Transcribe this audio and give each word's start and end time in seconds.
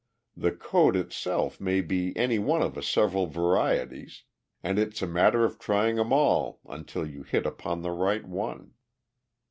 The 0.35 0.51
code 0.51 0.95
itself 0.95 1.61
may 1.61 1.79
be 1.81 2.11
any 2.17 2.39
one 2.39 2.63
of 2.63 2.83
several 2.83 3.27
varieties 3.27 4.23
and 4.63 4.79
it's 4.79 5.03
a 5.03 5.07
matter 5.07 5.45
of 5.45 5.59
trying 5.59 5.99
'em 5.99 6.11
all 6.11 6.59
until 6.67 7.05
you 7.07 7.21
hit 7.21 7.45
upon 7.45 7.83
the 7.83 7.91
right 7.91 8.25
one." 8.27 8.73